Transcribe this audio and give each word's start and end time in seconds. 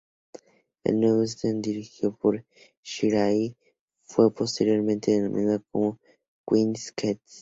El 0.83 0.99
nuevo 0.99 1.23
stable 1.27 1.61
dirigido 1.61 2.15
por 2.17 2.43
Shirai 2.81 3.55
fue 4.03 4.33
posteriormente 4.33 5.11
denominado 5.11 5.99
"Queen's 6.47 6.91
Quest". 6.93 7.21